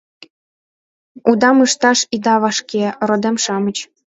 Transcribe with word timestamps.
Удам 1.29 1.57
ышташ 1.65 1.99
ида 2.15 2.35
вашке, 2.43 2.83
родем-шамыч! 3.07 3.77